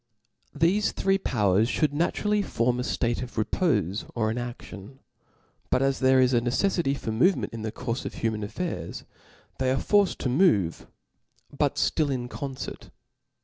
Thefc 0.57 0.93
three.powers 0.95 1.69
fhould 1.69 1.91
naturally 1.91 2.41
form 2.41 2.79
a 2.79 2.81
ftatc 2.81 3.21
of 3.21 3.35
repofe 3.35 4.09
or 4.15 4.33
inadion. 4.33 4.97
But 5.69 5.83
as 5.83 5.99
there 5.99 6.19
is 6.19 6.33
a 6.33 6.41
ncccffity 6.41 6.97
for 6.97 7.11
movement 7.11 7.53
in 7.53 7.61
the 7.61 7.71
courfe 7.71 8.03
of 8.05 8.15
human 8.15 8.43
affairs, 8.43 9.03
they 9.59 9.69
are 9.69 9.77
forced 9.77 10.17
to 10.21 10.27
move, 10.29 10.87
but 11.55 11.75
ftill 11.75 12.09
in 12.11 12.29
concert. 12.29 12.89